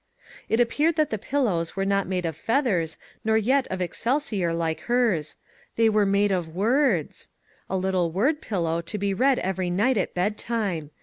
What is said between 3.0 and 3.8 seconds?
nor yet